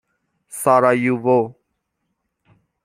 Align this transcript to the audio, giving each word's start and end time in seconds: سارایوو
سارایوو 0.61 1.55